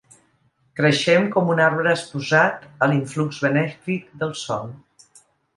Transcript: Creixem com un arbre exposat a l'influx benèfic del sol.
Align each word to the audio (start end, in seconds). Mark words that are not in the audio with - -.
Creixem 0.79 1.27
com 1.35 1.51
un 1.55 1.61
arbre 1.65 1.93
exposat 1.99 2.65
a 2.87 2.89
l'influx 2.93 3.43
benèfic 3.47 4.09
del 4.25 4.37
sol. 4.47 4.77